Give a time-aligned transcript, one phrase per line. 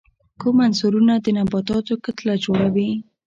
[0.39, 2.89] کوم عنصرونه د نباتاتو کتله جوړي؟